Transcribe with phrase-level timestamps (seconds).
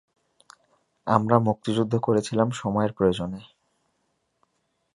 [1.07, 3.39] আমরা মুক্তিযুদ্ধ করেছিলাম সময়ের প্রয়োজনে।